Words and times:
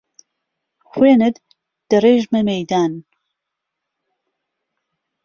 خوێنت 0.89 1.35
دهرێژمه 1.89 2.41
مهیدان 2.47 2.93